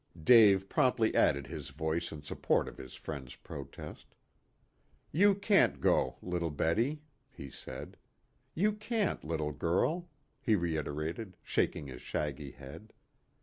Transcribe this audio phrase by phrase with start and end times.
[0.23, 4.15] Dave promptly added his voice in support of his friend's protest.
[5.11, 7.97] "You can't go, little Betty," he said.
[8.55, 10.09] "You can't, little girl,"
[10.41, 12.93] he reiterated, shaking his shaggy head.